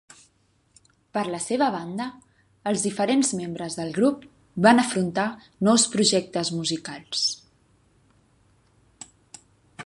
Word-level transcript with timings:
Per 1.17 1.21
la 1.33 1.41
seva 1.47 1.65
banda, 1.75 2.07
els 2.71 2.85
diferents 2.85 3.29
membres 3.41 3.75
del 3.81 3.93
grup 3.99 4.25
van 4.67 4.83
afrontar 4.85 5.27
nous 5.69 5.87
projectes 5.97 6.53
musicals. 6.57 7.25